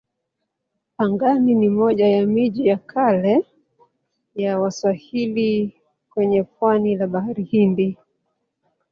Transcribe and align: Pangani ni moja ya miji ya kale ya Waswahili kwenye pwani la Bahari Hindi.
Pangani 0.97 1.55
ni 1.55 1.69
moja 1.69 2.07
ya 2.07 2.25
miji 2.25 2.67
ya 2.67 2.77
kale 2.77 3.45
ya 4.35 4.59
Waswahili 4.59 5.81
kwenye 6.09 6.43
pwani 6.43 6.95
la 6.95 7.07
Bahari 7.07 7.43
Hindi. 7.43 7.97